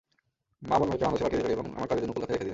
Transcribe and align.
মা-বোন-ভাইকে 0.69 1.03
বাংলাদেশে 1.05 1.23
পাঠিয়ে 1.27 1.41
দিলেন 1.41 1.55
এবং 1.57 1.65
আমাকে 1.77 1.89
কাজের 1.89 2.01
জন্য 2.03 2.13
কলকাতায় 2.15 2.33
রেখে 2.35 2.39
দিলেন। 2.43 2.49